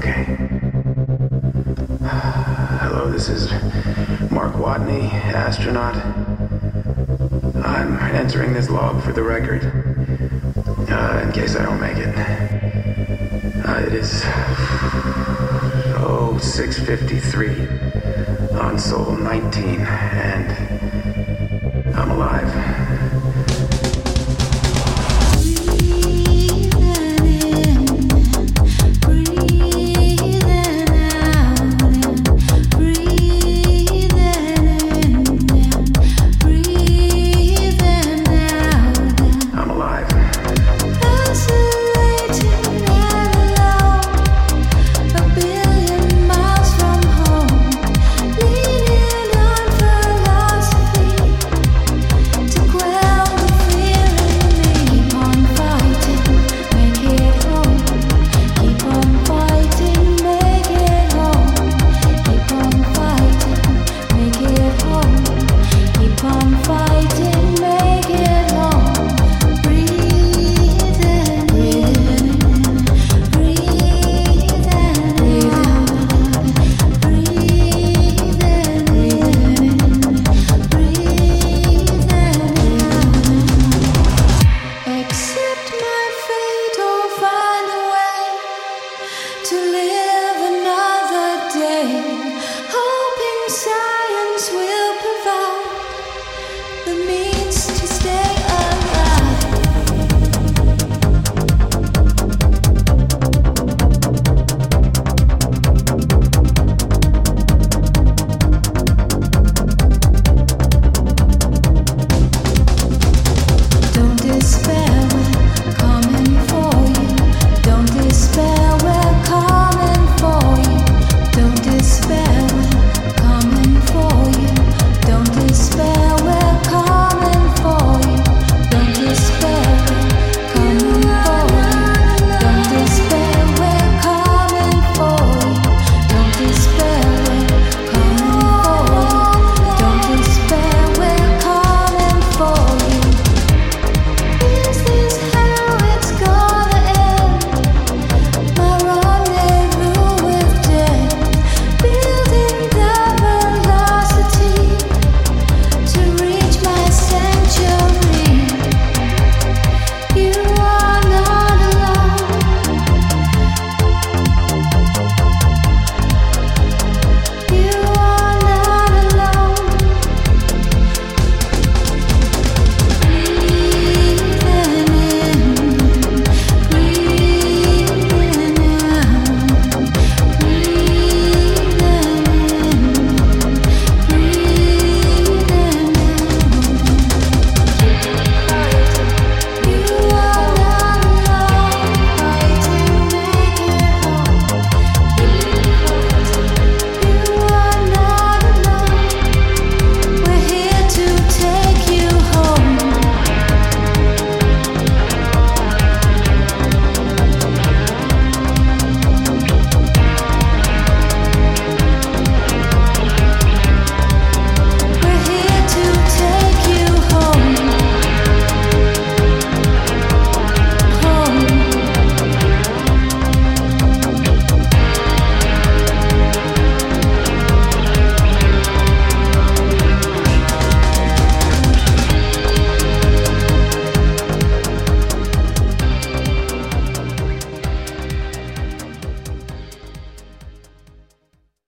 [0.00, 0.24] Okay.
[2.80, 3.50] Hello, this is
[4.30, 5.94] Mark Watney, astronaut.
[7.62, 9.62] I'm entering this log for the record,
[10.90, 12.16] uh, in case I don't make it.
[12.16, 14.22] Uh, it is
[16.00, 20.50] oh 6:53 on Sol 19, and
[21.94, 22.39] I'm alive.
[89.50, 89.89] to live.